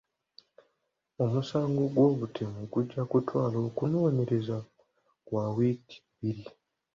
[1.23, 4.57] Omusango gw'obutemu gujja kutwala okunoonyereza
[5.27, 6.45] kwa wiiki bbiri.